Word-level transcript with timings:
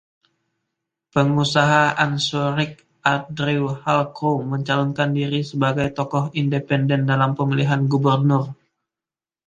Pengusaha 1.13 1.81
Anchorage 2.03 2.77
Andrew 3.13 3.67
Halcro 3.81 4.33
mencalonkan 4.51 5.09
diri 5.17 5.41
sebagai 5.51 5.87
tokoh 5.97 6.25
Independen 6.41 7.01
dalam 7.11 7.31
pemilihan 7.37 7.81
gubernur. 7.91 8.45